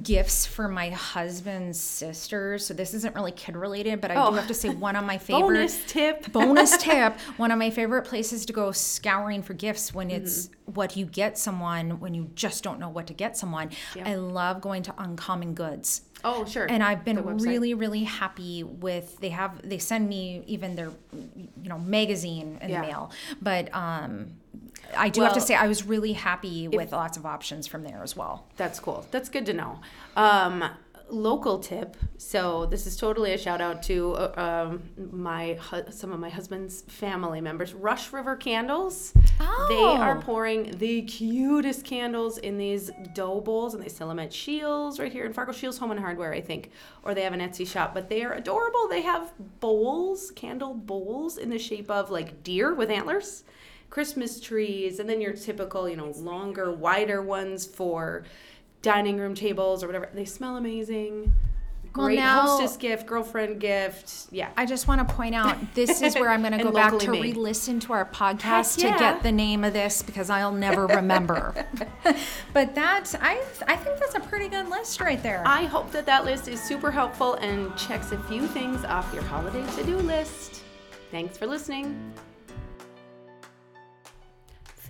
gifts 0.00 0.46
for 0.46 0.68
my 0.68 0.88
husband's 0.90 1.78
sisters. 1.78 2.64
So 2.64 2.72
this 2.72 2.94
isn't 2.94 3.14
really 3.14 3.32
kid 3.32 3.56
related, 3.56 4.00
but 4.00 4.10
I 4.10 4.14
oh. 4.14 4.30
do 4.30 4.36
have 4.36 4.46
to 4.46 4.54
say 4.54 4.70
one 4.70 4.96
of 4.96 5.04
my 5.04 5.18
favorite 5.18 5.42
bonus 5.42 5.84
tip. 5.86 6.32
bonus 6.32 6.76
tip. 6.78 7.18
One 7.36 7.50
of 7.50 7.58
my 7.58 7.70
favorite 7.70 8.02
places 8.02 8.46
to 8.46 8.52
go 8.52 8.72
scouring 8.72 9.42
for 9.42 9.54
gifts 9.54 9.92
when 9.92 10.10
it's 10.10 10.46
mm-hmm. 10.46 10.72
what 10.72 10.96
you 10.96 11.04
get 11.04 11.36
someone 11.36 12.00
when 12.00 12.14
you 12.14 12.30
just 12.34 12.64
don't 12.64 12.78
know 12.78 12.88
what 12.88 13.06
to 13.08 13.12
get 13.12 13.36
someone. 13.36 13.70
I 14.02 14.14
love 14.14 14.60
going 14.60 14.82
to 14.84 14.94
Uncommon 14.96 15.54
Goods. 15.54 16.02
Oh, 16.24 16.44
sure. 16.44 16.66
And 16.68 16.82
I've 16.82 17.04
been 17.04 17.38
really, 17.38 17.74
really 17.74 18.04
happy 18.04 18.62
with. 18.62 19.18
They 19.20 19.30
have 19.30 19.68
they 19.68 19.78
send 19.78 20.08
me 20.08 20.42
even 20.46 20.76
their, 20.76 20.90
you 21.12 21.68
know, 21.68 21.78
magazine 21.78 22.58
in 22.60 22.70
yeah. 22.70 22.80
the 22.80 22.86
mail. 22.86 23.10
But 23.40 23.74
um, 23.74 24.34
I 24.96 25.08
do 25.08 25.20
well, 25.20 25.30
have 25.30 25.38
to 25.38 25.44
say 25.44 25.54
I 25.54 25.66
was 25.66 25.84
really 25.84 26.12
happy 26.12 26.66
if, 26.66 26.72
with 26.72 26.92
lots 26.92 27.16
of 27.16 27.26
options 27.26 27.66
from 27.66 27.82
there 27.82 28.02
as 28.02 28.16
well. 28.16 28.46
That's 28.56 28.78
cool. 28.80 29.06
That's 29.10 29.28
good 29.28 29.46
to 29.46 29.52
know. 29.52 29.80
Um, 30.16 30.64
local 31.12 31.58
tip. 31.58 31.96
So 32.16 32.66
this 32.66 32.86
is 32.86 32.96
totally 32.96 33.32
a 33.32 33.38
shout 33.38 33.60
out 33.60 33.82
to 33.84 34.14
uh, 34.14 34.68
um, 34.70 34.82
my 35.12 35.58
some 35.90 36.12
of 36.12 36.18
my 36.18 36.30
husband's 36.30 36.82
family 36.82 37.40
members. 37.40 37.74
Rush 37.74 38.12
River 38.12 38.34
Candles. 38.34 39.12
Oh. 39.38 39.66
They 39.68 40.02
are 40.02 40.20
pouring 40.20 40.72
the 40.78 41.02
cutest 41.02 41.84
candles 41.84 42.38
in 42.38 42.56
these 42.58 42.90
dough 43.14 43.40
bowls, 43.40 43.74
and 43.74 43.82
they 43.82 43.88
sell 43.88 44.08
them 44.08 44.18
at 44.18 44.32
Shields 44.32 44.98
right 44.98 45.12
here 45.12 45.26
in 45.26 45.32
Fargo. 45.32 45.52
Shields 45.52 45.78
Home 45.78 45.90
and 45.90 46.00
Hardware, 46.00 46.32
I 46.32 46.40
think, 46.40 46.70
or 47.02 47.14
they 47.14 47.22
have 47.22 47.34
an 47.34 47.40
Etsy 47.40 47.66
shop. 47.66 47.94
But 47.94 48.08
they 48.08 48.24
are 48.24 48.32
adorable. 48.32 48.88
They 48.88 49.02
have 49.02 49.32
bowls, 49.60 50.30
candle 50.32 50.74
bowls 50.74 51.36
in 51.36 51.50
the 51.50 51.58
shape 51.58 51.90
of 51.90 52.10
like 52.10 52.42
deer 52.42 52.74
with 52.74 52.90
antlers. 52.90 53.44
Christmas 53.90 54.40
trees, 54.40 54.98
and 55.00 55.06
then 55.06 55.20
your 55.20 55.34
typical, 55.34 55.86
you 55.86 55.96
know, 55.96 56.12
longer, 56.16 56.72
wider 56.72 57.20
ones 57.20 57.66
for 57.66 58.24
dining 58.82 59.18
room 59.18 59.34
tables 59.34 59.82
or 59.82 59.86
whatever. 59.86 60.08
They 60.12 60.24
smell 60.24 60.56
amazing. 60.56 61.32
Great 61.92 62.16
well, 62.16 62.24
now, 62.24 62.40
hostess 62.42 62.78
gift, 62.78 63.06
girlfriend 63.06 63.60
gift. 63.60 64.28
Yeah. 64.30 64.48
I 64.56 64.64
just 64.64 64.88
want 64.88 65.06
to 65.06 65.14
point 65.14 65.34
out 65.34 65.58
this 65.74 66.00
is 66.00 66.14
where 66.14 66.30
I'm 66.30 66.40
going 66.40 66.56
to 66.56 66.62
go 66.62 66.72
back 66.72 66.98
to 66.98 67.10
re 67.10 67.34
listen 67.34 67.80
to 67.80 67.92
our 67.92 68.06
podcast 68.06 68.82
yeah. 68.82 68.92
to 68.92 68.98
get 68.98 69.22
the 69.22 69.32
name 69.32 69.62
of 69.62 69.74
this 69.74 70.00
because 70.02 70.30
I'll 70.30 70.52
never 70.52 70.86
remember. 70.86 71.66
but 72.54 72.74
that, 72.74 73.14
I, 73.20 73.42
I 73.66 73.76
think 73.76 73.98
that's 73.98 74.14
a 74.14 74.20
pretty 74.20 74.48
good 74.48 74.70
list 74.70 75.02
right 75.02 75.22
there. 75.22 75.42
I 75.46 75.64
hope 75.64 75.92
that 75.92 76.06
that 76.06 76.24
list 76.24 76.48
is 76.48 76.62
super 76.62 76.90
helpful 76.90 77.34
and 77.34 77.76
checks 77.76 78.12
a 78.12 78.18
few 78.20 78.46
things 78.46 78.84
off 78.84 79.12
your 79.12 79.24
holiday 79.24 79.64
to 79.76 79.84
do 79.84 79.96
list. 79.98 80.62
Thanks 81.10 81.36
for 81.36 81.46
listening. 81.46 82.14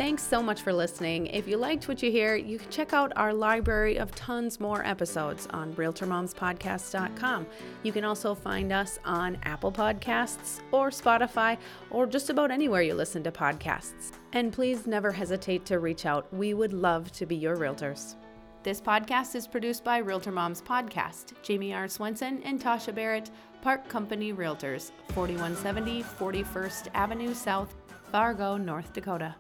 Thanks 0.03 0.25
so 0.25 0.43
much 0.43 0.63
for 0.63 0.73
listening. 0.73 1.29
If 1.29 1.47
you 1.47 1.57
liked 1.57 1.87
what 1.87 2.03
you 2.03 2.11
hear, 2.11 2.35
you 2.35 2.59
can 2.59 2.69
check 2.73 2.93
out 2.93 3.13
our 3.15 3.33
library 3.33 3.99
of 3.99 4.13
tons 4.17 4.59
more 4.59 4.85
episodes 4.85 5.47
on 5.53 5.73
RealtorMomsPodcast.com. 5.75 7.47
You 7.85 7.93
can 7.93 8.05
also 8.05 8.35
find 8.35 8.73
us 8.73 8.99
on 9.05 9.39
Apple 9.45 9.71
Podcasts 9.71 10.59
or 10.73 10.91
Spotify 10.91 11.57
or 11.91 12.09
just 12.09 12.31
about 12.31 12.51
anywhere 12.51 12.83
you 12.83 12.95
listen 12.95 13.23
to 13.23 13.31
podcasts. 13.31 14.11
And 14.33 14.53
please 14.53 14.89
never 14.89 15.13
hesitate 15.13 15.65
to 15.67 15.79
reach 15.79 16.05
out. 16.05 16.27
We 16.35 16.53
would 16.53 16.73
love 16.73 17.13
to 17.13 17.25
be 17.25 17.37
your 17.37 17.57
realtors. 17.57 18.17
This 18.65 18.81
podcast 18.81 19.37
is 19.37 19.47
produced 19.47 19.85
by 19.85 19.99
Realtor 19.99 20.33
Moms 20.33 20.63
Podcast, 20.63 21.35
Jamie 21.45 21.75
R. 21.75 21.87
Swenson 21.87 22.43
and 22.43 22.61
Tasha 22.61 22.93
Barrett, 22.93 23.31
Park 23.61 23.89
Company 23.89 24.33
Realtors, 24.33 24.91
4170 25.11 26.03
41st 26.03 26.89
Avenue 26.93 27.35
South, 27.35 27.73
Fargo, 28.11 28.57
North 28.57 28.93
Dakota. 28.93 29.37